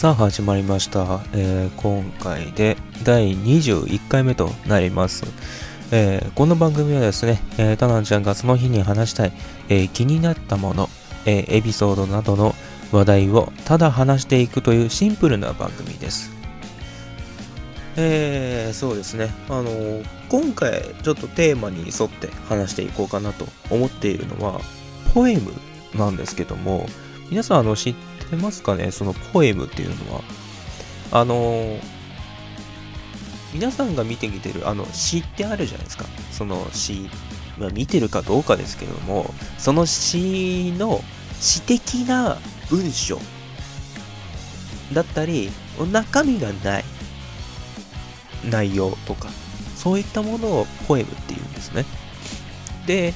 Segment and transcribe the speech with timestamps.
[0.00, 5.26] さあ始まりました、えー今回で第21回目となります、
[5.92, 9.32] えーこの番組はですね、えー、タナンちゃんがその日に話したい、
[9.68, 10.88] えー気になったもの、
[11.26, 12.54] えエピソードなどの
[12.92, 16.30] 話題をただ話していくというシンプルな番組です。
[17.98, 19.28] え、そうですね。
[19.50, 19.70] あの
[20.30, 24.62] 今回ちょっとテーマに沿って話していこうかなと思っているのは
[25.12, 25.52] ポエム
[25.94, 26.86] なんですけども
[27.30, 27.94] 皆さんあの知っ
[28.30, 30.22] てますかねそのポエムっていうのは。
[31.12, 32.00] あのー
[33.52, 36.04] 皆さんが見てきてるあの詩ってあるじゃないですか。
[36.30, 37.10] その詩、
[37.58, 41.02] まあ、見てるかどうかですけどもその詩の
[41.40, 43.18] 詩的な文章
[44.92, 45.50] だったり
[45.92, 46.84] 中身がない
[48.48, 49.28] 内容とか
[49.76, 51.84] そういったものをポエムっていうんですね。
[52.86, 53.14] で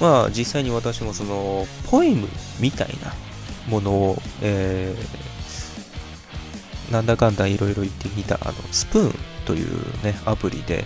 [0.00, 2.28] まあ実際に私もそのポエム
[2.58, 3.12] みたいな
[3.68, 5.36] ものを、えー
[6.90, 9.14] なんだかんだいろいろ言ってみたあのスプーン
[9.44, 9.70] という
[10.04, 10.84] ねアプリで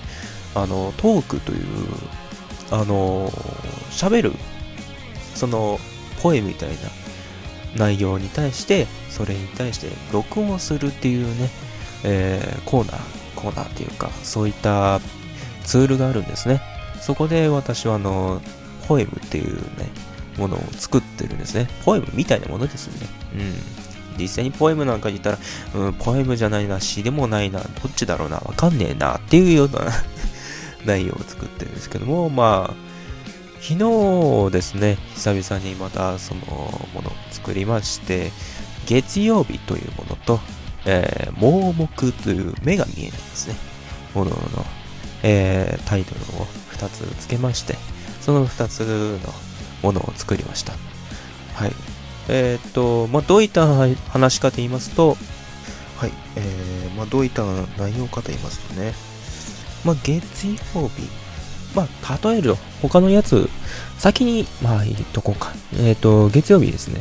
[0.54, 1.66] あのトークという
[2.70, 3.28] あの
[3.90, 4.32] 喋る
[5.34, 5.78] その
[6.22, 6.76] ポエムみたいな
[7.76, 11.50] 内容に対してそれに対して録音するっていうね、
[12.04, 15.00] えーコーナーコーナーっていうかそういった
[15.64, 16.60] ツールがあるんですね。
[17.00, 18.42] そこで私はあの
[18.86, 19.88] ポエムっていうね
[20.40, 21.68] ものを作ってるんですね。
[21.84, 23.06] ポエムみたいなものですよね。
[23.34, 23.90] うん。
[24.18, 25.38] 実際にポエムなんか言ったら、
[25.74, 29.80] うん、ポエムじゃないな詩でもないなどっちだろうなわかんねえなっていうような
[30.84, 32.90] 内容を作ってるんですけどもまあ
[33.60, 36.40] 昨日ですね久々にまたその
[36.94, 38.32] ものを作りまして
[38.86, 40.40] 月曜日というものと、
[40.84, 43.54] えー盲目という目が見えないですね。
[44.14, 44.66] ものの、
[45.22, 47.76] えータイトルを2つつけまして
[48.20, 48.80] その2つ
[49.22, 49.32] の
[49.82, 50.72] ものを作りました。
[51.54, 51.72] はい。
[52.28, 53.66] えーっとまあどういった
[54.08, 55.16] 話かと言いますと
[55.96, 56.12] はい。
[56.36, 57.44] えーまあどういった
[57.78, 58.92] 内容かと言いますとね。
[59.84, 61.08] まあ月曜日。
[61.74, 63.48] まあ例えると他のやつ
[63.98, 65.52] 先にまあ言っとこうか。
[65.74, 67.00] えーっと月曜日ですね。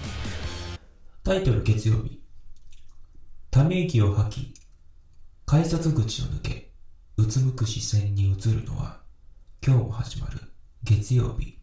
[1.24, 2.20] タイトル月曜日。
[3.52, 4.54] ため息を吐き、
[5.46, 6.72] 改札口を抜け、
[7.18, 9.02] うつむく視線に映るのは、
[9.66, 10.40] 今日も始まる
[10.84, 11.59] 月曜日。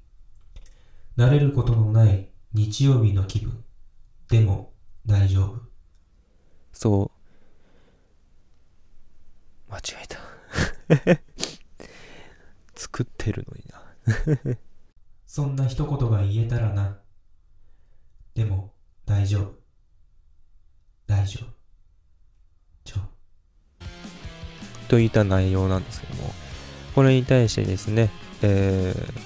[1.17, 3.65] 慣れることのない日曜日の気分。
[4.29, 4.75] でも
[5.07, 5.61] 大丈夫。
[6.73, 7.11] そ
[9.69, 9.73] う。
[9.73, 10.07] 間違え
[11.07, 11.21] た。
[12.77, 13.65] 作ってるのに
[14.45, 14.59] な。
[15.25, 16.99] そんな一言が言えたらな。
[18.35, 18.75] でも
[19.07, 19.55] 大丈夫。
[21.07, 21.53] 大丈夫。
[22.85, 23.01] ちょ。
[24.89, 26.35] といった内容なんですけども、
[26.95, 28.11] これに対してですね、
[28.43, 29.26] えー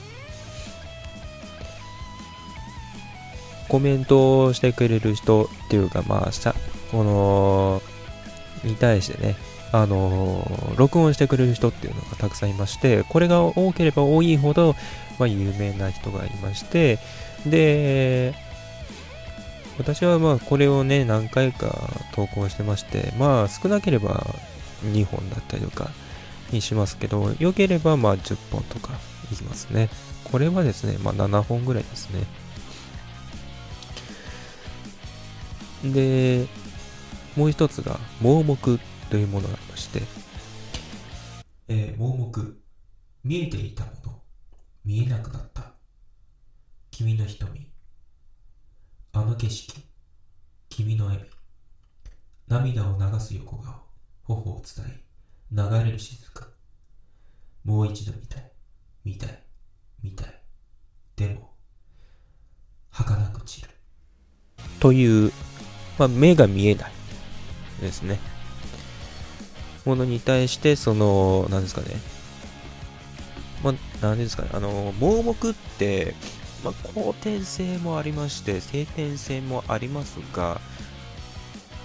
[3.70, 6.40] コメントをしてくれる人っていうか、まあ、し
[6.90, 7.82] この、
[8.64, 9.36] に対してね、
[9.72, 14.74] あのー録音してくれる人っていうのがたくさんいまして、これが多ければ多いほど、
[15.18, 16.98] まあ、有名な人がいまして、
[17.46, 18.34] で、
[19.80, 24.26] 私はまあこれをね何回か投稿してましてまあ少なければ
[24.84, 25.90] 2本だったりとか
[26.52, 28.92] にしますけど良ければまあ10本とか
[29.32, 29.88] いきますね。
[30.24, 32.24] これはですねまあ7本ぐらいですね。
[35.84, 36.46] で
[37.36, 40.02] もう一つが盲目というものがありまして
[41.72, 42.60] えー盲目。
[43.22, 44.22] 見えていたもの。
[44.84, 45.74] 見えなくなった。
[46.90, 47.70] 君の瞳。
[49.12, 49.80] あの景色。
[50.68, 51.30] 君の笑み。
[52.48, 53.72] 涙を流す横顔。
[54.24, 54.88] 頬を伝い。
[55.52, 56.52] 流れる雫。
[57.64, 58.52] もう一度見たい。
[59.04, 59.42] 見たい。
[60.02, 60.42] 見たい。
[61.14, 61.54] でも、
[62.90, 63.68] 儚く散る。
[64.80, 65.32] という、
[66.00, 66.92] まあ、目が見えない
[67.82, 68.18] ですね。
[69.84, 71.88] ものに対してその何ですかね。
[73.62, 74.48] まあ何ですかね。
[74.54, 76.14] あの盲目って、
[76.64, 80.58] まあ、後天性もありまして先天性もありますが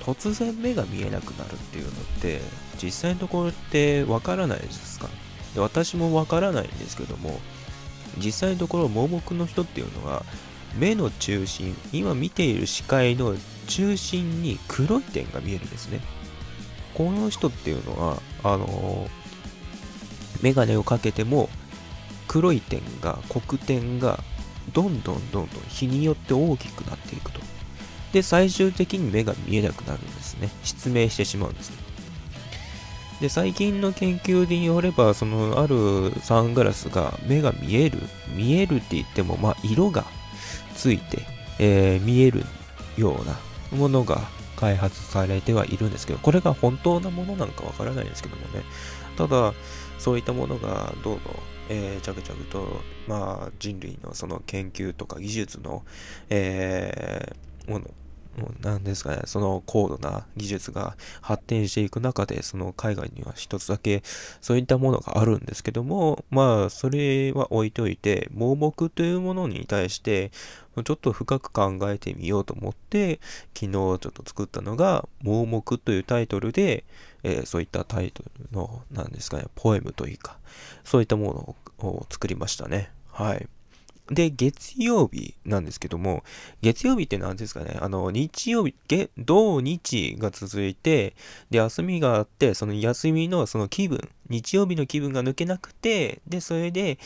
[0.06, 2.40] 突然目が見えなくなるっていうのって
[2.82, 5.10] 実際のところってわからないですか？
[5.56, 7.38] で私もわからないんですけども
[8.18, 10.24] 実際のところ盲目の人っていうのは
[10.77, 13.36] 目の中心今見ている視界の
[13.68, 16.01] 中心に黒い点が見えるんですね。
[16.94, 19.07] この人っていうのはあの
[20.42, 21.50] メガネをかけても
[22.27, 24.19] 黒い点が黒点が
[24.74, 27.39] どんどんどんどん日によって大きくなっていくと。
[28.13, 30.50] で最終的に目が見えなくなるんですね。
[30.63, 31.78] 失明してしまうんですね。
[33.21, 38.00] で最近の研究によればそのあるサングラスが目が見える
[38.36, 40.06] 見えるって言ってもまあ色が
[40.75, 41.19] ついて、
[41.60, 42.44] えー見える
[42.98, 43.38] ような
[43.77, 44.22] ものが
[44.56, 48.63] 開発されてはいるんですけど、これが本当なものなんかわからないんですけどもね。
[49.18, 49.54] ただ、
[50.00, 51.22] そういったものがどうぞ、
[51.69, 55.83] えー、着々と、まあ、人類のその研究とか技術の、
[56.30, 57.86] えー、もの、
[58.62, 64.04] なんですかね、その高度な技術が発展していく中で、その海外には一つだけ
[64.42, 70.31] そういったものがあるんですけども、まあ、それは置いといて、盲目というものに対して、
[70.83, 73.19] ちょっと深く考えてみようと思って、
[73.54, 76.83] 昨日ちょっと作ったのが、盲目というタイトルで、
[77.24, 80.38] えー、そういったタイトルの、なんですかね、ポエムというか、
[80.83, 82.92] そういったものを作りましたね。
[83.12, 83.48] はい。
[84.12, 86.24] で、月曜日なんですけども、
[86.62, 91.16] 月曜日って何ですかね、あの、日曜日、月土日が続いて、
[91.50, 97.00] で、休みがあって、その休みのその気分、日曜日の気分が抜けなくて、で、それで、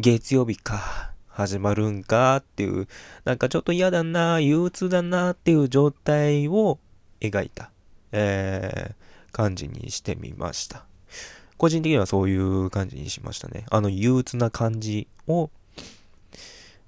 [0.00, 2.86] 月曜日か、始まるんかっていう、
[3.24, 6.78] なんかちょっと嫌だな、憂鬱だなっていう状態を
[7.20, 7.70] 描いた、
[8.12, 10.84] えー、感じにしてみました。
[11.56, 13.66] 個人的にはそういう感じにしましたね。
[13.70, 15.50] あの憂鬱な感じを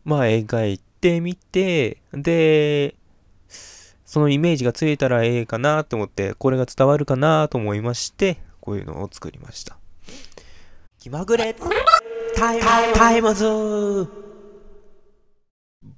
[0.04, 2.94] まあ描いてみて、で、
[4.04, 9.76] そのイメージがついたらええかなと思って、これが伝わるかなと思いまして、こういうのを作りました。
[10.98, 11.54] 気まぐれ
[12.36, 12.60] タイ
[12.94, 14.21] タイムズ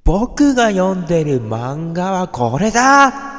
[0.05, 3.33] 僕が読んでる漫画はこれだは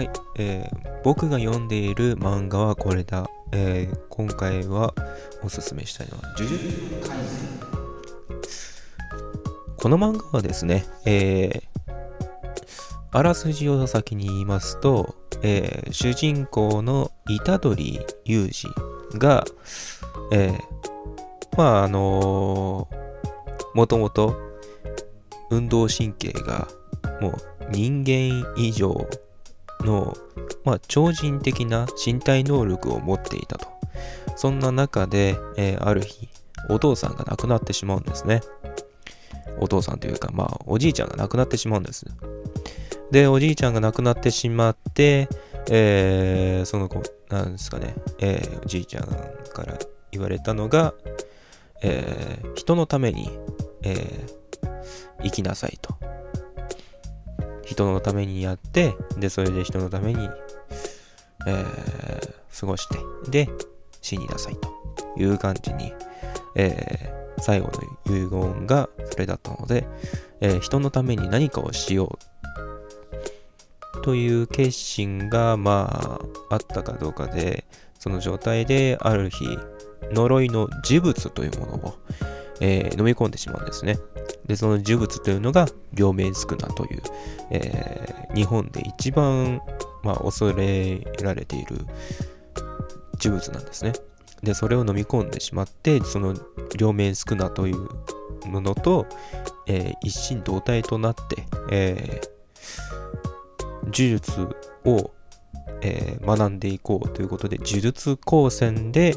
[0.00, 3.30] い、えー、僕が読んでいる漫画はこれだ。
[3.52, 4.92] えー、今回は
[5.44, 6.64] おすすめしたいのは、呪術
[7.00, 7.12] 廻戦。
[9.76, 11.62] この漫画はですね、えー、
[13.10, 17.10] あらすじを先に言いますと、えー、主人公の
[17.44, 19.44] 虎杖裕二が、
[20.32, 24.36] えー、まああのー、もともと
[25.50, 26.68] 運動神経が
[27.20, 27.34] もう
[27.70, 29.08] 人間以上
[29.80, 30.14] の、
[30.64, 33.68] まあ、超人的な身体能力を持っていたと。
[34.36, 36.28] そんな中で、えー、ある日、
[36.68, 38.40] お父さんが亡くなってしまうんですね。
[39.60, 42.06] お父さんというか、まあ、おじいちゃんが亡くなってしまうんです。
[43.10, 45.28] で、おじいちゃんが亡くなってしまって、
[45.70, 49.78] えー、その子、なんですかね、えー、おじいちゃんから
[50.12, 50.94] 言われたのが、
[51.82, 53.30] えー、人のために、
[53.82, 55.96] えー、生きなさいと。
[57.64, 60.28] 人のためにやって、で、それで人のために、
[61.46, 62.98] えー、過ごして、
[63.30, 63.48] で、
[64.00, 65.92] 死になさいという感じに、
[66.56, 67.68] えー、最後
[68.06, 69.86] の遺言がそれだったので、
[70.40, 72.18] えー、人のために何かをしよう
[74.08, 76.18] という決心が、ま
[76.48, 77.66] あ、あったかどうかで、
[77.98, 79.58] その状態である日、
[80.12, 81.94] 呪いの呪物というものを、
[82.62, 83.98] えー、飲み込んでしまうんですね。
[84.46, 87.02] で、その呪物というのが両面宿儺という、
[87.50, 89.60] えー、日本で一番、
[90.02, 91.76] まあ、恐れられている
[93.22, 93.92] 呪物なんですね。
[94.42, 96.34] で、それを飲み込んでしまって、その
[96.78, 97.88] 両面宿儺という
[98.46, 99.06] ものと、
[99.66, 102.37] えー、一心同体となって、えー、
[103.92, 104.48] 呪術
[104.84, 105.10] を、
[105.82, 109.16] えー、学んでいこうということで、呪術高専で、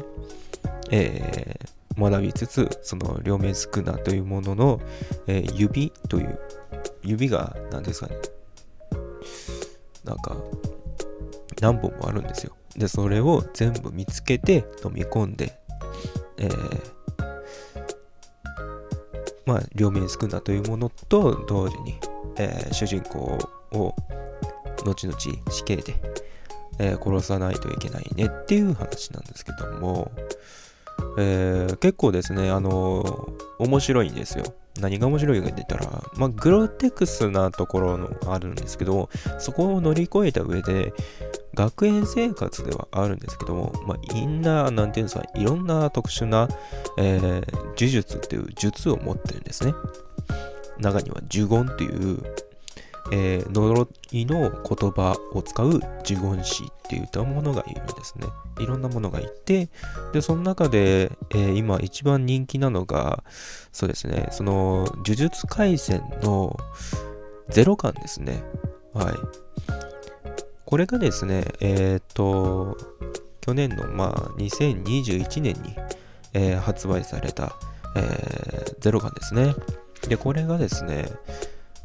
[0.90, 4.80] えー、学びつつ、その両面スクナというものの、
[5.26, 6.38] えー、指という、
[7.02, 8.16] 指が何ですかね。
[10.04, 10.36] なんか、
[11.60, 12.52] 何本もあるんですよ。
[12.76, 15.58] で、それを全部見つけて飲み込んで、
[16.38, 16.92] えー、
[19.46, 21.98] まあ、両面スクナというものと同時に、
[22.36, 23.38] えー、主人公
[23.72, 23.94] を
[24.84, 25.94] 後々死刑で、
[26.78, 30.10] えー、殺さないといけないねっていう話なんですけども、
[31.18, 34.44] えー、結構ですね、あの、面白いんですよ。
[34.80, 40.94] 何が面白いかって言ったら、まあ、グロテクスなところのあるんですけど、そこを乗り越えた上で、
[41.54, 46.48] 学園生活ではあるんですけども、まあ、インナー、なんていうんですか、いろんな特殊な、
[46.98, 49.74] えー、呪術っていう術を持ってるんですね。
[50.78, 52.22] 中には呪言っていう、
[53.14, 58.26] えー、呪いの言葉を使う呪言師っていったものがいるんですね。
[58.58, 59.68] いろんなものがいて、
[60.14, 63.22] で、その中で、えー、今一番人気なのが、
[63.70, 66.56] そうですね、その、呪術廻戦の
[67.50, 68.42] ゼロ感ですね。
[68.94, 69.14] はい。
[70.64, 72.78] これがですね、えっ、と、
[73.42, 75.76] 去年の、まあ、2021年に、
[76.32, 77.56] えー、発売された、
[77.94, 79.54] えー、ゼロ感ですね。
[80.08, 81.10] で、これがですね、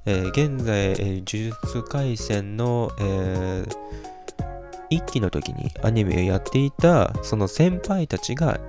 [0.08, 3.76] えー、現在、えー、呪術廻戦の、えー、
[4.90, 8.60] 一期の時にアニメをやっていたその先輩たちが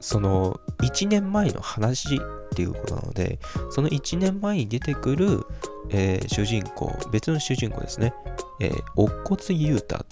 [0.00, 2.18] その1年前の話っ
[2.54, 3.38] ていうことなので、
[3.70, 5.46] その1年前に出てくる、
[5.90, 8.14] えー主人公、別の主人公ですね、
[8.60, 10.06] えー、乙骨雄太っ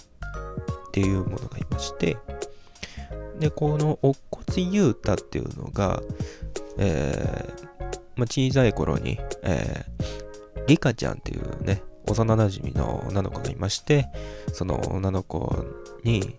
[0.91, 2.17] ていうものがいまして、
[3.39, 6.01] で、この乙骨雄太っていうのが、
[6.77, 7.65] えー
[8.15, 10.14] まあ、小さい頃に、えー、
[10.67, 14.07] リカちゃんっていうね、幼馴染の女の子がいまして、
[14.53, 15.65] その女の子
[16.03, 16.37] に、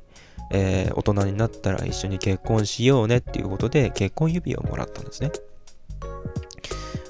[0.50, 5.33] えー大人になったら一緒に結婚しようねっていうことで結婚指輪をもらったんですね。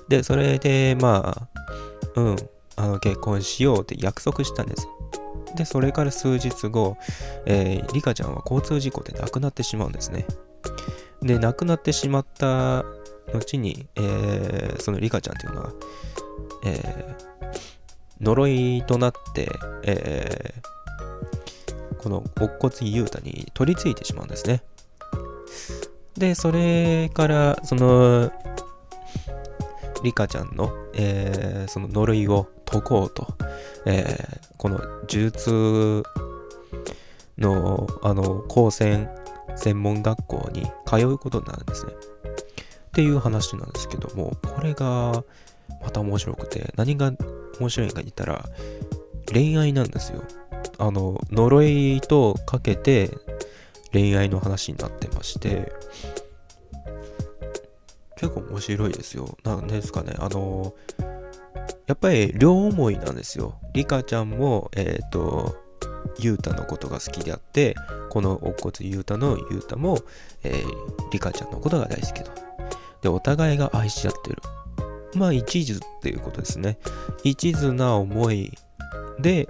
[0.09, 1.49] で、それで、ま
[2.17, 2.37] あ、うん、
[2.77, 4.89] あの結婚しようって約束したんです。
[5.55, 6.97] で、それから数日後、
[7.47, 10.27] えーリカちゃんは交通事故で亡くなってしまうんですね。
[11.23, 12.85] で、亡くなってしまった
[13.33, 15.73] 後に、えーそのリカちゃんっていうのは、
[16.65, 17.27] えー
[18.21, 19.49] 呪いとなって、
[19.83, 20.77] えー
[21.99, 24.63] この乙骨雄太に取り付いてしまうんですね。
[26.17, 28.31] で、それから、その、
[30.05, 33.27] リカちゃんの、えーその呪いを解こうと、
[33.87, 36.03] えーこの呪術
[37.39, 39.09] の、あの、高専
[39.57, 41.93] 専門学校に通うことになるんですね。
[42.97, 45.23] っていう話なんですけども、これが
[45.83, 47.13] また面白くて、何が
[47.61, 48.49] 面白いか言ったら、
[49.31, 50.25] 恋愛なんですよ。
[50.79, 53.11] あの、呪いとかけて
[53.93, 55.75] 恋愛の話になってまして、
[58.17, 59.37] 結構面白いですよ。
[59.45, 60.73] なんですかね、あの、
[61.87, 63.61] やっぱり両思いなんですよ。
[63.75, 65.55] リカちゃんも、えっ、と、
[66.19, 67.75] ユータのことが好きであって、
[68.09, 69.99] この乙骨ユータのユータも、
[70.45, 72.46] えーリカちゃんのことが大好きと。
[73.03, 74.43] で、お互いが愛し合ってる。
[75.15, 76.79] まあ、一途っていうことですね。
[77.25, 78.53] 一途な思い
[79.19, 79.49] で、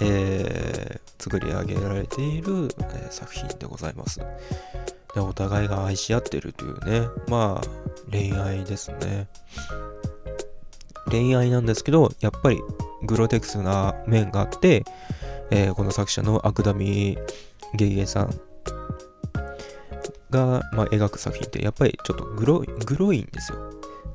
[0.00, 4.20] えー作り上げられている、えー作品でございます。
[5.14, 9.28] で、お互いが愛し合ってるというね、まあ、恋愛ですね。
[11.10, 12.60] 恋愛なんですけど、やっぱり
[13.02, 14.84] グロテクスな面があって、
[15.50, 17.18] えーこの作者のアクダミ
[17.74, 18.40] ゲイゲさん
[20.30, 23.58] が、まあ、描く作品ってやっぱりちょっとグロいグロいんですよ。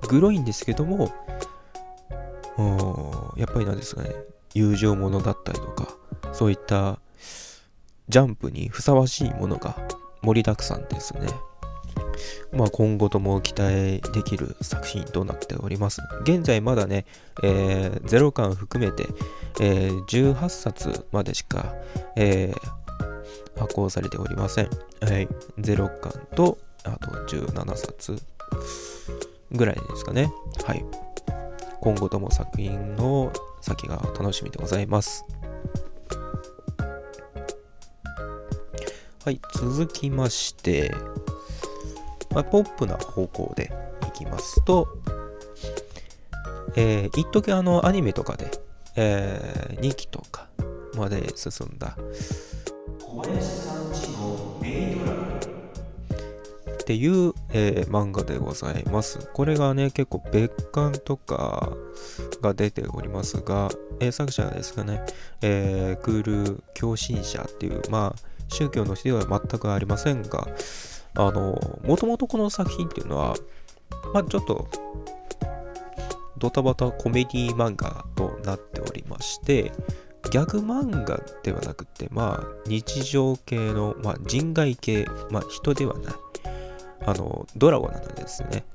[0.07, 1.11] グロいんですけども、
[3.37, 4.11] やっぱりなんですかね、
[4.53, 5.87] 友情ものだったりとか、
[6.33, 6.99] そういった
[8.07, 9.75] ジャンプにふさわしいものが
[10.21, 11.27] 盛りだくさんですね。
[12.53, 16.01] まあ今後とも期待できる作品となっております。
[16.21, 17.05] 現在まだね、
[17.43, 19.07] えー0巻含めて、
[19.59, 21.75] えー18冊までしか、
[22.15, 22.84] えー
[23.57, 24.69] 発行されておりません。
[25.01, 25.27] はい。
[25.59, 28.21] 0巻と、あと17冊
[29.51, 30.31] ぐらいですかね。
[30.65, 30.85] はい。
[31.81, 33.31] 今後とも作品の
[33.61, 35.25] 先が楽しみでございます。
[39.25, 40.93] はい、続きまして、
[42.31, 43.71] まあ、ポップな方向で
[44.07, 44.87] いきますと、
[46.75, 48.51] えー、一時あのアニメとかで、
[48.95, 50.47] えー、2期とか
[50.95, 51.97] まで進んだ
[56.85, 59.27] っていう、えー漫画でございます。
[59.33, 61.71] これがね、結構別館とか
[62.41, 63.69] が出ておりますが、
[63.99, 65.01] えー作者がですね、
[65.41, 68.19] えークール共振者っていう、まあ、
[68.49, 70.47] 宗教の人では全くありませんが、
[71.15, 73.35] あの、もともとこの作品っていうのは、
[74.13, 74.67] まあ、ちょっと、
[76.37, 79.71] ドタバタコメディ漫画となっておりまして、
[80.29, 86.13] ギャグ漫画ではなくて、まあ、日常系の、まあ、人外系、まあ、人ではない、
[87.05, 88.65] あの、ドラゴンなんですね。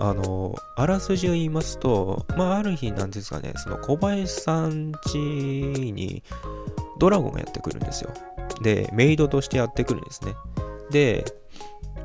[0.00, 6.22] あの、あらすじを言いますと、まあ、ある日なんですかね、その小林さん家に
[6.98, 8.10] ドラゴンがやってくるんですよ。
[8.62, 10.34] で、メイドとしてやってくるんですね。
[10.90, 11.24] で、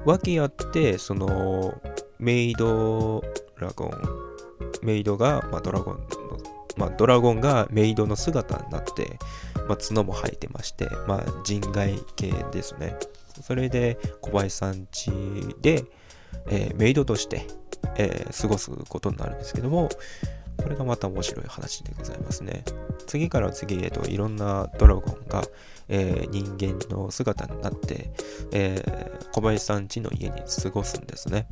[0.05, 1.79] 訳あって、その、
[2.17, 3.23] メイド
[3.57, 3.91] ラゴン、
[4.81, 6.07] メイドが、まあ、ドラゴン、
[6.77, 9.17] まあ、ドラゴンがメイドの姿になって、
[9.67, 12.95] まあ、角も生えてまして、まあ、人外系ですね。
[13.41, 15.11] それで、小林さん家
[15.61, 15.85] で、
[16.47, 17.47] えーメイドとして、
[17.97, 19.89] えー過ごすことになるんですけども、
[20.57, 22.63] これがまた面白い話でございますね。
[23.07, 25.43] 次から次へといろんなドラゴンが、
[25.89, 28.11] えー人間の姿になって、
[28.51, 31.47] えー小林さん家の家に過ごすんですね。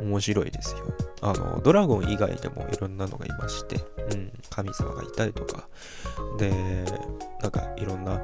[0.00, 0.92] 面白いですよ。
[1.20, 3.76] あの、ドラゴン以外でもいろんなのがいまして、
[4.12, 5.68] うん、神様がいたりとか、
[6.38, 6.50] で、
[7.42, 8.20] なんかいろんな、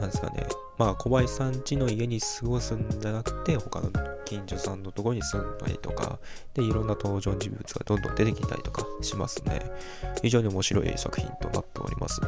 [0.00, 0.46] なんですかね、
[0.78, 3.90] まあ小林さん家の家に過ごすんじゃなくて、他の
[4.24, 6.18] 近所さんのところに住んだりとか、
[6.54, 9.60] で、いろんな登場人物がどんどん出てきたりとかしますね。
[10.22, 12.20] 非常に面白い作品となっております。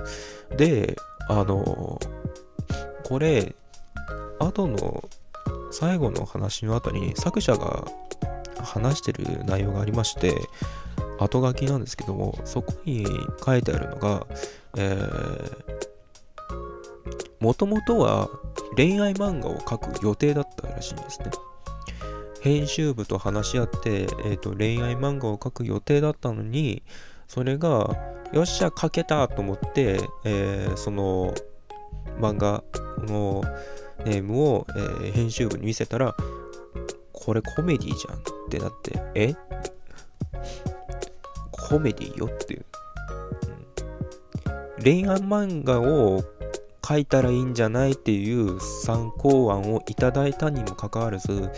[0.56, 0.96] で、
[1.28, 1.98] あの、
[3.04, 3.54] これ、
[4.38, 5.08] 後の
[5.70, 7.84] 最後の話の後に作者が
[8.62, 10.34] 話してる内容がありまして
[11.18, 13.06] 後書きなんですけどもそこに
[13.44, 14.26] 書いてあるのが
[14.76, 14.96] え
[17.40, 18.28] もともとは
[18.76, 21.30] 恋愛漫画を描く予定だったらしいんですね。
[22.40, 26.82] 編集部と話し合って、えーと、恋愛漫画を描く予定だったのに
[27.26, 27.96] それが
[28.32, 31.34] よっしゃ描けたと思って、えー、その
[32.20, 32.62] 漫画
[33.06, 33.42] の
[34.04, 36.14] ネームを、えー、編集部に見せたら
[37.20, 39.34] これコメディじゃんってなってえ？
[41.50, 42.64] コメディよっていう、
[44.82, 46.24] 恋愛漫画を
[46.86, 51.50] 書いたらいいんじゃないっていう参考案をいただいたにもかかわらず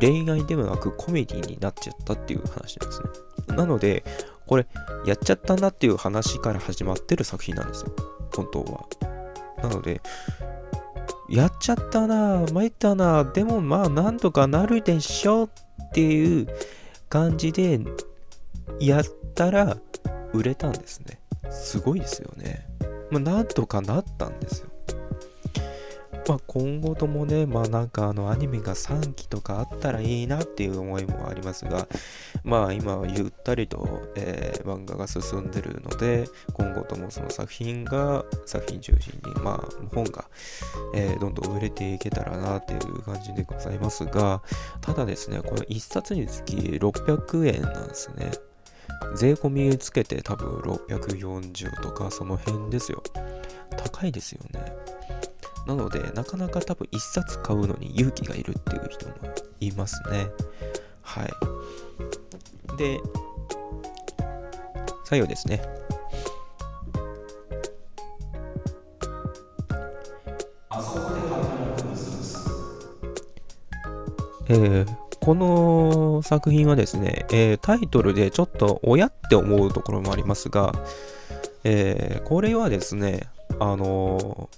[0.00, 3.56] 恋愛ではなくコメディになっちゃったっていう話なんですね。
[3.56, 4.04] なので
[4.46, 4.66] これ
[5.04, 7.92] やっちゃったなっていう話から始まってる作品なんですよ。
[8.34, 8.86] 本当は。
[9.62, 10.00] なので
[11.28, 16.48] やっちゃったな参ったなでもまあなんとかなるでしょっていう
[17.08, 17.80] 感じで
[18.80, 19.04] やっ
[19.34, 19.76] たら
[20.32, 21.20] 売れたんですね。
[21.50, 22.66] すごいですよね。
[23.10, 24.67] まあなんとかなったんですよ。
[26.28, 31.88] まあ、今後ともね、まあなんかあのアニメが3期とかあったらいいなっていう思いもありますが、
[32.44, 40.26] まあ今はゆったりと、えー、漫画が進んでるので、今後ともその作品が、作品中心に、まあ本が、
[40.94, 44.42] えー、どんどん売れていけたらなっていう感じでございますが、
[44.82, 48.32] ただですね、この1冊につき600円なんですね。
[49.16, 53.02] 税込みつけて多分640とかその辺ですよ。
[53.78, 54.97] 高いですよね。
[55.68, 59.14] なので、なかなか多分1冊買うのに勇気がいるっていう人も
[59.60, 60.28] いますね。
[61.02, 62.78] はい。
[62.78, 62.98] で、
[65.04, 65.62] 最後ですね。
[74.50, 74.86] えー、
[75.20, 80.72] この作品はですね、えー、タイトルでちょっと親って思うところもありますが、
[81.64, 83.28] えー、これはですね、
[83.60, 84.48] あの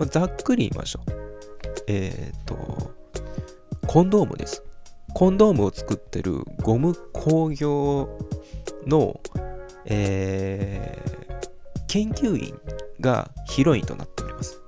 [0.00, 1.12] ざっくり言いましょう。
[1.86, 2.92] えっ、ー、と、
[3.86, 4.62] コンドームです。
[5.14, 8.18] コンドームを作ってるゴム工業
[8.86, 9.20] の、
[9.84, 12.58] えー、研究員
[13.00, 14.60] がヒロインとなっております。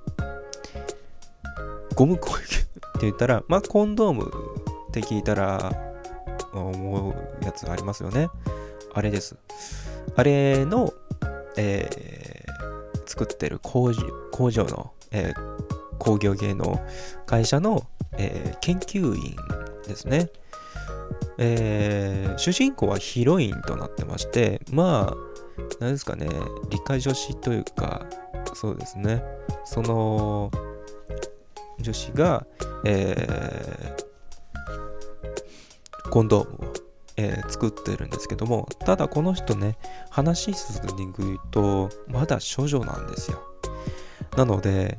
[1.97, 2.47] ゴム工業って
[3.01, 4.31] 言ったら、まあ、コンドーム
[4.91, 5.73] って聞いたら
[6.53, 8.29] 思うやつありますよね。
[8.95, 9.37] あれです。
[10.15, 10.93] あれの、
[11.57, 16.79] えー、作ってる工場のえー、工業系の
[17.25, 17.87] 会社の、
[18.19, 19.35] えー、研究員
[19.87, 20.29] ですね。
[21.39, 25.17] えー、主人公はヒロインとなってまして、まあ、
[25.81, 26.29] 何ですかね、
[26.71, 28.07] 理科女子というか、
[28.55, 29.23] そうですね、
[29.65, 30.51] その
[31.81, 32.47] 女子が、
[32.85, 36.73] えー、コンドームを、
[37.17, 39.77] えー、作ってるんですけども、ただこの人ね、
[40.11, 43.43] 話進んでいくと、まだ処女なんですよ。
[44.37, 44.99] なので、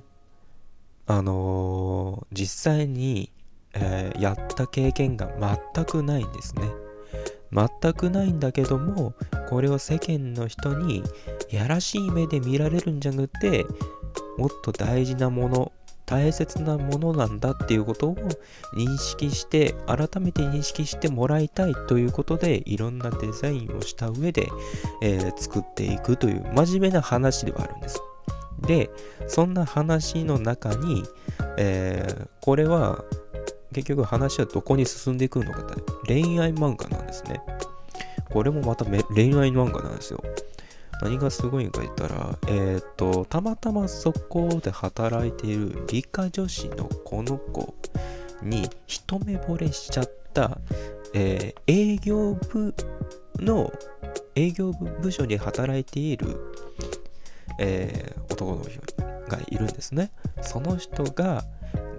[1.08, 3.32] あのー、実際に、
[3.74, 5.30] えー、やった経験が
[5.74, 6.70] 全くないんですね。
[7.52, 9.14] 全くないんだけども、
[9.50, 11.04] これを世間の人に
[11.50, 13.66] やらしい目で見られるんじゃなくて、
[14.38, 15.72] もっと大事なもの、
[16.06, 18.16] 大切なものなんだっていうことを
[18.76, 24.48] 認識して、改めて認識してもらいたいということで、いろんなデザインをした上で、
[25.02, 28.02] えー、作っていくという真面目な話ではあるんです。
[28.62, 28.90] で、
[29.28, 31.04] そんな話の中に、
[31.58, 33.04] えー、これは
[33.74, 35.74] 結局話はどこに進んでいくのかって
[36.08, 37.42] 恋愛漫画なんですね。
[38.30, 39.00] これもまた恋
[39.36, 40.24] 愛漫画なんですよ。
[41.02, 47.76] 何がすごいのか言ったら、えっ、ー、と、たまたまそこで働いている理科女子のこの子
[48.42, 50.58] に一目惚れしちゃった、
[51.14, 52.74] えー、営業部
[53.38, 53.72] の
[54.34, 56.40] 営業部署に働いている
[57.58, 58.82] えー、男の人
[59.28, 60.12] がいるんですね。
[60.42, 61.44] その人が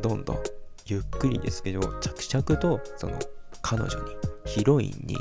[0.01, 0.38] どんどん
[0.87, 3.18] ゆっくりですけど着々とその
[3.61, 3.94] 彼女に
[4.44, 5.16] ヒロインに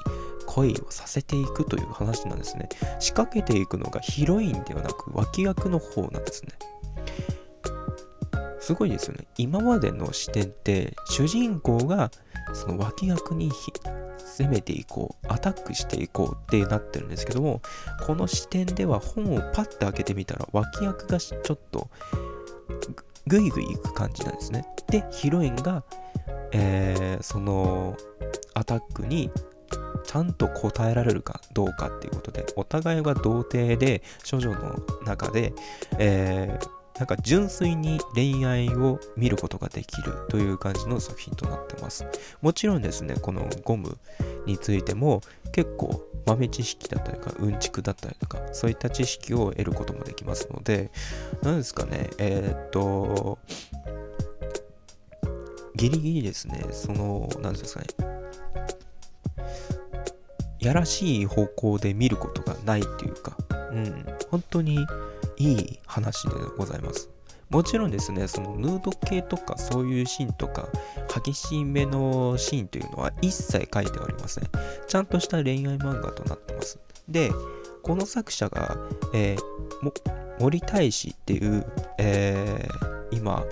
[0.45, 2.69] 恋をさせていくという話なんですね。
[2.99, 6.51] 仕掛けていくのがヒロインではなく脇役の方なんですね。
[8.59, 9.27] すごいですよね。
[9.37, 12.11] 今までの視点って主人公が
[12.53, 13.49] その脇役に
[14.37, 17.61] 攻めていこう、アタックしていこうってなってるんですけども、
[18.05, 21.89] この視点では本をパッと開けてみたら脇役がちょっと
[23.27, 24.65] グイグイいく感じなんですね。
[24.89, 25.83] で、ヒロインが、
[26.51, 27.97] えー、その
[28.53, 29.29] アタックに
[30.05, 35.53] ちゃんと答えられるかどうかっていうことで、お互いが童貞で、処女の中で、
[35.99, 42.05] えー、なんか純粋に恋愛を見ることができるという感じの作品となってます。
[42.41, 43.97] もちろんですね、このゴム
[44.45, 50.91] についても結構豆知識だったりとか、うんちくだったりとか、そういった知識を得ることもできますので、
[51.41, 53.37] 何ですかね、えー、っと、
[55.75, 57.87] ギリギリですね、その、何ですかね、
[60.59, 63.37] やらしい方向で見ることがないっていうか、
[63.71, 64.85] うん、本当に
[65.37, 67.09] いい話でございます。
[67.49, 70.67] もちろんですね、そのヌード系とかそういうシーンとか、
[71.23, 74.43] 激しめのシーンというのは一切書いてはありません。
[74.87, 76.77] ちゃんとした恋愛漫画となってます。
[77.07, 77.31] で、
[77.83, 78.77] この作者が、
[79.13, 81.65] えー、森大使っていう、
[81.97, 83.45] えー、今、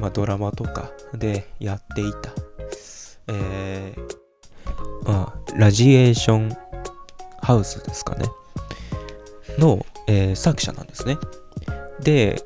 [0.00, 2.30] まあ、ドラマとかでやっていた、
[3.28, 6.56] えー、まあ、ラジエーション
[7.42, 8.26] ハウスですかね。
[9.58, 11.18] の、えー、作者なんですね。
[12.00, 12.42] で、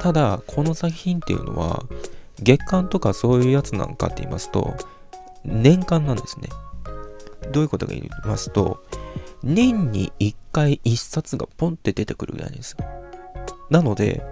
[0.00, 1.84] ただ、この作品っていうのは、
[2.40, 4.74] 月間とかそういうやつなんかって言いますと、
[5.44, 6.48] 年間なんですね。
[7.52, 8.82] どういうことか言いますと、
[9.42, 12.84] 年に1回1冊がポンって出てくるぐらいですよ。
[13.70, 14.22] なので、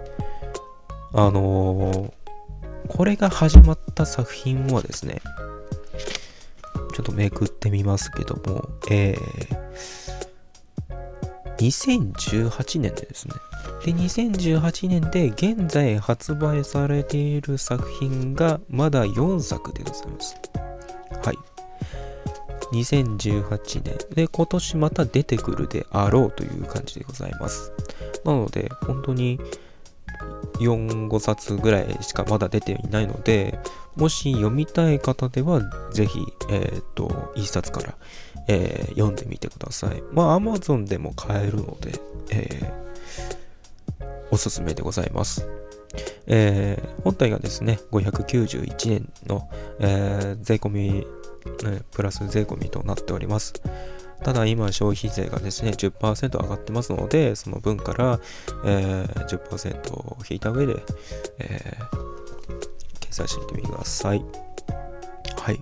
[1.13, 2.11] あのー、
[2.87, 5.21] これが始まった作品はですね、
[6.93, 10.02] ちょっとめくってみますけども、えー、
[11.67, 13.33] 2018年でですね、
[13.85, 20.35] で、2018年で現在発売されている作品がまだ4作でございます。
[21.23, 21.37] はい。
[22.73, 27.71] 2018年で今年また出てくるであろうという感じでございます。
[28.25, 29.39] なので、本当に
[30.59, 33.59] 4、5冊ぐらいしかまだ出ていないので、
[33.95, 37.95] もし読みたい方では、ぜひ、えっ、ー、と、1冊から、
[38.47, 40.01] えー、読んでみてください。
[40.11, 41.93] まあ、Amazon でも買えるので、
[42.31, 45.47] えー、おすすめでございます。
[46.25, 51.05] えー、本体がですね、591円の、え、税込み、
[51.91, 53.53] プラス税込みとなっております。
[54.23, 58.19] ただ今消費税がですね、10%上がってますので、その分から、
[58.65, 60.81] え、10%を引いた上で、
[61.39, 62.59] えー、
[62.99, 64.23] 計算してみてください。
[65.35, 65.61] はい。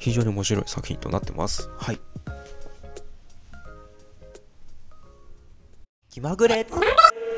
[0.00, 1.68] 非常に面白い作品となってます。
[1.78, 2.00] はい。
[6.08, 6.66] 気まぐれ。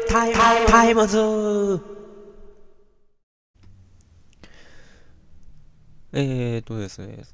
[0.08, 0.32] タイ
[0.66, 1.18] タイムズ。
[6.12, 7.24] えーとですね、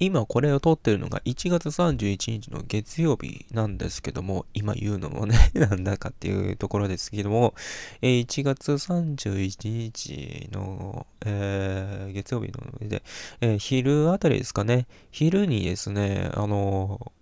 [0.00, 7.54] 今これを撮ってるのが1月31日の月曜日なんですけども、今言うのもね なんだかっていうところですけども、
[8.00, 13.02] えー、1月31日の、えー、月曜日の上で、
[13.40, 17.12] えー、昼あたりですかね、昼にですね、あの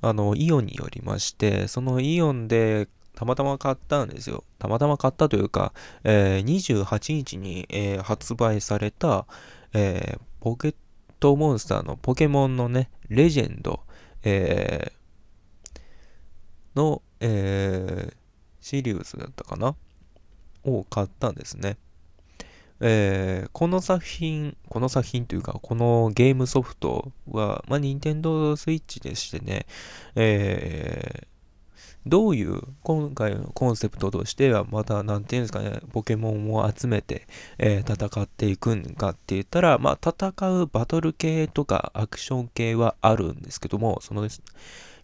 [0.00, 4.44] あの、イオンによりまして、そのイオンでたまたま買ったんですよ。
[4.60, 5.72] たまたま買ったというか、
[6.04, 9.26] えー、28日に、えー、発売された、
[9.72, 10.74] えー、ポケッ
[11.20, 13.80] トモンスターのポケモンのね、レジェンド、
[14.22, 15.78] えー、
[16.74, 18.14] の、えー、
[18.60, 19.76] シリウスだったかな？
[20.64, 21.76] を買ったんですね。
[22.80, 29.66] えー、この作品、この作品というか、このゲームソフトは、まあ、任天堂スイッチでしてね、
[30.14, 31.27] え、
[32.08, 37.26] どういう今回のコンセプトとしてはまた何て言うんですかねポケモンを集めて、
[37.58, 44.28] えー、戦っていくんかって言ったらまあ戦うバトル系とかアクション系はあるんですけどもその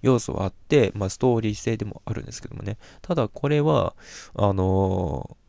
[0.02, 3.94] 要素はあって、まあ、ストーリー性でもあるんですけどもねただこれは
[4.34, 5.44] あのー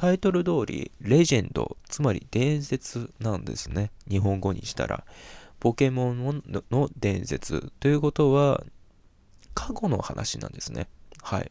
[0.00, 3.90] タイトル通り、レジェンド、つまり伝説なんですね。
[4.08, 5.04] 日本語にしたら。
[5.58, 8.64] ポケモンの伝説ということは、
[9.52, 10.88] 過去の話なんですね。
[11.22, 11.50] はい。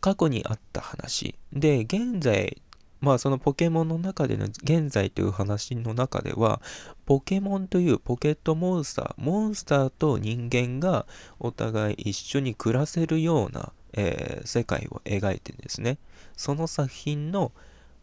[0.00, 1.34] 過去にあった話。
[1.52, 2.62] で、現在、
[3.00, 6.60] まあそのポケモンの中での現在という話の中では、
[7.06, 11.06] ポケモンというポケットモンスター、モンスターと人間が
[11.38, 15.98] お互い一緒に暮らせるような、えー、世界を描いてですね、
[16.36, 17.52] その作品の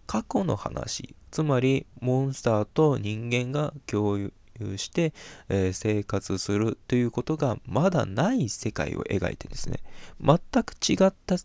[0.08, 4.34] 過去の話、つまりモンスターと人間が共有
[4.78, 5.14] して、
[5.50, 9.80] えー、生活するということがまだない世界を描いてですね、
[10.22, 11.38] 全く違った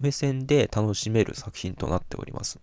[0.00, 2.58] 目線で楽しめる作品となっております。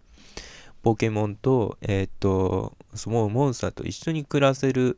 [0.81, 4.97] ポケモンと、えー、っと、そのモンスターと一緒に暮らせる、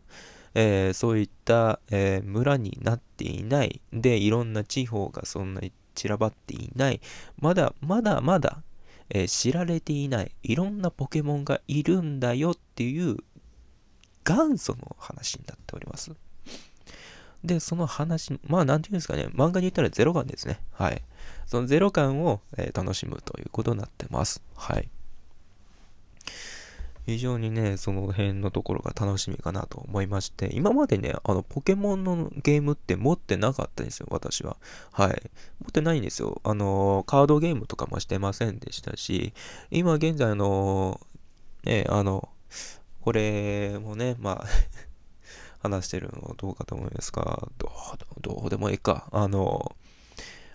[0.53, 3.81] えー、そういった、えー、村になっていない。
[3.91, 7.01] で、いろんな地方がそんなに散らばっていない。
[7.39, 8.61] まだ、まだまだ、
[9.09, 10.31] えー、知られていない。
[10.43, 13.17] いろんなポケモンがいるんだよっていう
[14.25, 16.11] 元祖の話になっております。
[17.43, 20.59] で、その話、まあ、なんていうんですかね、漫画で言ったらゼロ感ですね。
[20.71, 21.01] はい。
[21.45, 24.41] そのゼロ感を、えー、楽しむということになってます。
[24.55, 24.89] はい。
[27.05, 34.55] 非常にね、その辺のところが楽しみかなと思いまして、今までね、あの、ポケモンのゲームって持ってなかったんですよ、私は。
[34.91, 35.09] はい。
[35.09, 36.39] 持ってないんですよ。
[36.43, 39.33] あの、カードゲームとかもしてませんでしたし、
[39.71, 41.01] 今現在、あの、
[41.63, 42.29] ね、あの、
[43.01, 44.45] これもね、まあ
[45.59, 49.09] 話してるのどうかと思いますかどう、どうでもいいか。
[49.11, 49.75] あの、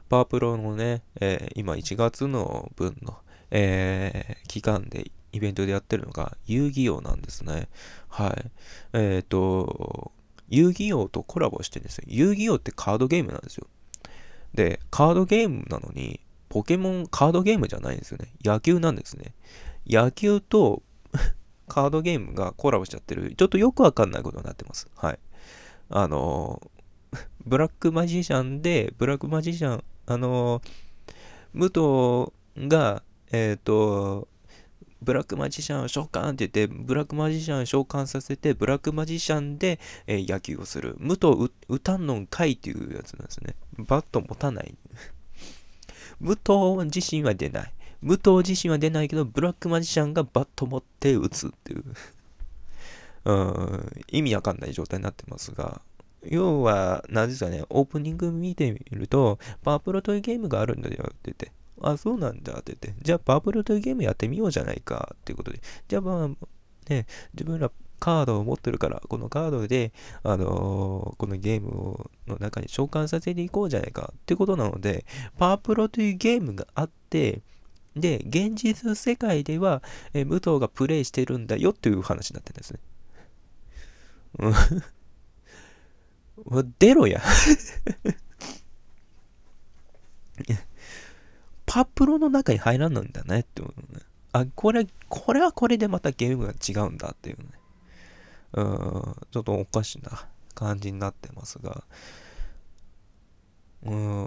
[0.08, 3.16] パワープロのね、えー、今1月の分の、
[3.50, 7.68] えー、期間でイベントでやってるのが遊戯王なんですね。
[8.08, 8.50] はい。
[8.92, 10.12] えっ、ー、と、
[10.48, 12.04] 遊戯王とコラボしてるんですよ。
[12.08, 13.66] 遊戯王ってカードゲームなんですよ。
[14.54, 18.32] で、カードゲームなのに、ポケモンカードゲームじゃないんですよね。
[18.44, 19.34] 野球なんですね。
[19.86, 20.82] 野球と
[21.68, 24.88] カードゲームがコラボしちゃってる、ちょっとよくわかんないことになってます。
[24.96, 25.18] はい。
[25.88, 26.70] あの、
[27.46, 30.62] ブラックマジシャンで、ブラックマジシャン、あの、
[31.54, 33.02] 武藤が、
[33.32, 34.28] えっ、ー、と、
[35.02, 40.96] ブラックマジシャンを召喚って言って、ブラックマジシャンを召喚させて、ブラックマジシャンで、えー、野球をする。
[40.98, 43.54] 武藤打たんのんかいっていうやつなんですね。
[43.78, 44.74] バット持たない。
[46.20, 47.72] 武藤自身は出ない。
[48.02, 51.84] 武藤自身は出ないけど、ブラックマジシャンがバット持って打つっていう。
[53.26, 55.80] うん、意味わかんない状態になってますが、
[56.24, 66.28] 要は、何ですかね、オープニング見てみると、パワープロというゲームがあるんだよって言って、あ、そうなんだって言って、じゃあパワープロというゲームやってみようじゃないかっていうことで、じゃあまあ、
[66.88, 75.04] ね、自分らカードを持ってるから、このカードで、あのー、このゲームの中に召喚させていこうじゃないかってことなので、
[75.38, 77.42] パワープロというゲームがあって、
[77.96, 79.82] で、現実世界では、
[80.12, 82.80] え武藤がプレイしてるんだよっていう話になってるんですね。
[84.38, 84.54] うん。
[86.78, 87.22] 出ろや
[91.64, 94.02] パプロの中に入らんなんだねって思うね。
[94.32, 97.44] あ、これ、これはこれでまたゲームが違うんだっていうね。
[98.52, 101.84] うん、ちょっとおかしな感じになってますが。
[103.82, 104.26] うん、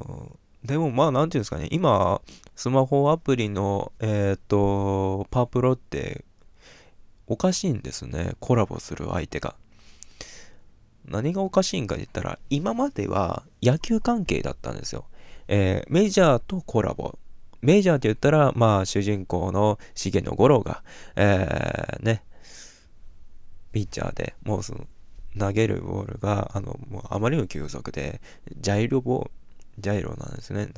[0.69, 2.21] でもまあ、なんていうんですかね、今、
[2.55, 6.23] スマホアプリの、えっ、ー、と、パープロって、
[7.25, 8.33] おかしいんですね。
[8.39, 9.55] コラボする相手が。
[11.05, 15.05] 何がおかしいんか言ったら、今までは野球関係だったんですよ。
[15.47, 17.17] えー、メジャーとコラボ。
[17.61, 20.83] メジャーって言ったら、まあ、主人公の重野五郎が、
[21.15, 22.23] えー、ね、
[23.71, 24.85] ピッチャーで、もうその、
[25.35, 28.21] 投げるボールが、あの、もうあまりの急速で、
[28.57, 29.31] ジャイロボ
[29.79, 30.69] ジャイロなんですね。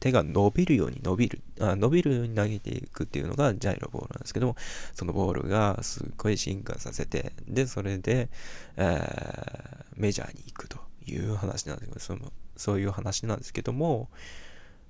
[0.00, 4.56] 手が伸びるように伸びるあ、伸びるように投げていくっていうのがジャイロボールなんですけども、
[4.94, 8.28] そのボールがすっごい進化させて、で、それで、
[8.76, 14.08] えー、メジャーに行くという話なんですけど、そのそういう話なんですけども、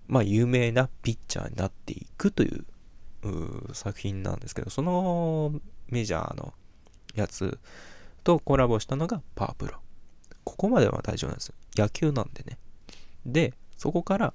[0.09, 2.65] まあ、有名なピッチャーになっていくという
[3.75, 5.53] 作品なんですけど、その
[5.89, 6.55] メジャーの
[7.15, 7.59] やつ
[8.25, 9.75] とコラボしたのがパープロ。
[10.45, 11.53] ここまでは大丈夫なんです。
[11.77, 12.59] 野球なんでね。
[13.27, 14.35] で、そこから、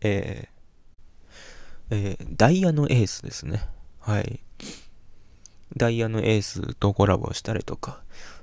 [0.00, 0.58] えー、
[1.90, 3.62] えー、ダイヤのエースですね。
[4.00, 4.40] はい。
[5.76, 8.02] ダイヤのエースとコラボしたりとか、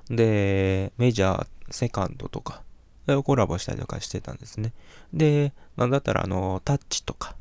[0.10, 2.64] で、メジャー、セカンドとか、
[3.24, 4.74] コラボしたりとかしてたんですね。
[5.14, 7.36] で、なんだったら、あの、タッチとか、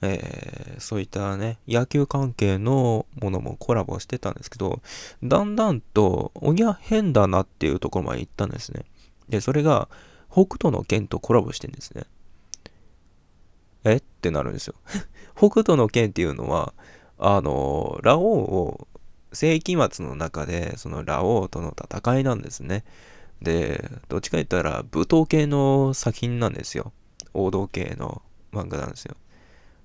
[0.00, 4.80] えー、そういったね、野球関係のものもコラボしてたんですけど、
[5.22, 8.84] だんだんと、おにゃ変だなっていうところまで行ったんですね。
[9.28, 9.88] で、それが、
[10.30, 12.04] 北斗の剣とコラボしてんですね。
[13.84, 13.96] え？
[13.96, 14.74] ってなるんですよ。
[15.36, 16.74] 北斗の剣っていうのは、
[17.18, 18.88] あの、ラオウを、
[19.32, 22.84] 世紀末の中で、そのラオウとの戦いなんですね。
[23.42, 26.92] で、どっちか言ったら舞踏系の作品なんですよ。
[27.34, 29.16] 王道系の漫画なんですよ。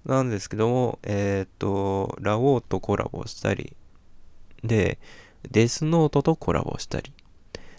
[0.06, 3.76] なんですけども、えっ、と、ラオウとコラボしたり、
[4.64, 4.98] で、
[5.52, 7.14] デスノートとコラボしたり。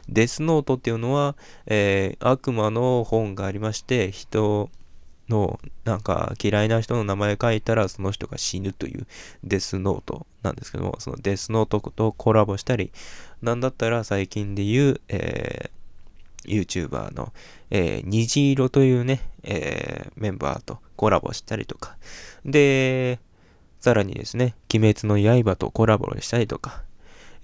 [0.09, 1.37] デスノートっていうのは、
[1.67, 4.71] えー、悪魔の本がありまして、人
[5.29, 9.07] の、なんか嫌いな人の名前書いたらその人が死ぬという
[9.43, 12.93] デスノートなんですけども、そのデスノートとコラボしたり、
[13.43, 17.33] なんだったら最近で言う、えー、YouTuber の、
[17.71, 21.97] えー、虹色というね、えー、メンバーとコラボしたりとか、
[22.45, 23.19] で、
[23.81, 26.83] さらにですね、鬼滅の刃とコラボしたりとか、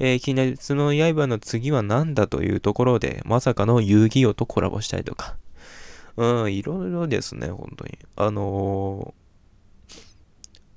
[0.00, 5.36] えー、鬼滅の刃の次は何だというところで、まさかの遊戯王とコラボしたりとか、
[6.16, 7.98] うん、いろいろですね、本当に。
[8.16, 10.02] あのー、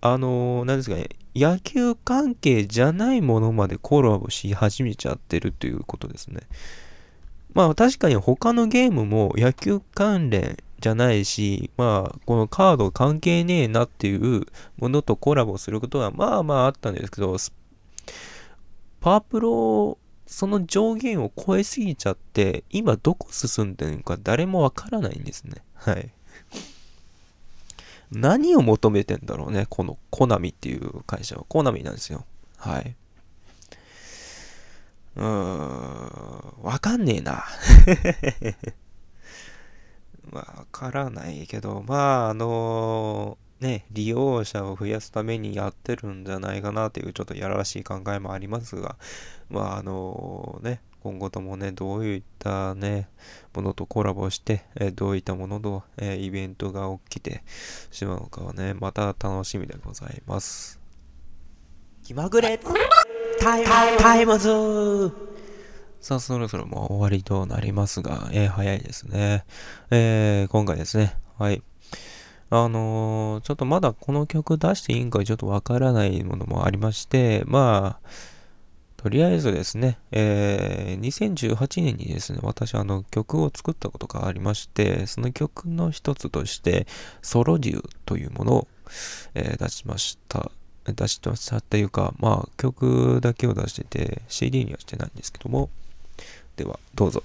[0.02, 6.42] あのー、何ですかね、野球関係じゃないものまでコラボし始めちゃってるということですね。
[7.54, 14.46] まあ確かに他のゲームも野球関連じゃないし、まあこのカード関係ねえなっていう
[14.78, 17.38] ものとコラボすることはまあまああったんですけど、
[19.04, 25.62] パワープロ、その上限を超えすぎちゃって、今どこ進んでるか誰もわからないんですね。
[25.74, 26.10] はい。
[28.12, 31.44] 何を求めてんだろうね、このコナミっていう会社は。
[31.50, 32.24] コナミなんですよ。
[32.56, 32.96] はい。
[35.18, 37.44] うーん、わかんねえな。
[40.32, 48.98] わからないけど、まあ、あのね、利用者を増やすためにやってるんじゃないかなというちょっとやらしい考えもありますが、
[49.50, 53.08] まあ、あのね、今後ともね、どういったね、
[53.54, 57.44] ものとコラボして、えどういったものと、えイベントが起きて
[57.92, 60.80] しまうのかはね、また楽しみでございます。
[62.04, 62.60] 気まぐれ
[63.40, 63.66] タイ
[63.98, 65.12] タイムズ
[66.02, 69.46] さあ、そろそろもう終わりとなりますが、えー、早いですね。
[69.90, 71.64] えー、今回ですね、はい。
[72.56, 78.10] あのー、ちょっとまだこの曲出していいんかちょっとわからないものもありまして、まあ、
[78.96, 86.86] とりあえずですね、えー、2018年にですね、私あの曲を作ったことがありまして、その曲の一つとして、
[87.24, 88.68] ソロデューというものを、
[89.34, 90.52] えー、出しました。
[90.86, 95.72] 出しましたっていうか、まあ曲だけを出してて、CD にはしてないんですけども、
[96.56, 97.24] では、どうぞ。